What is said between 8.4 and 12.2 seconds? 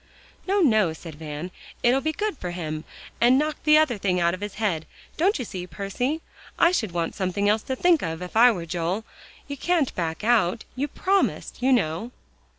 were Joel. You can't back out; you promised, you know."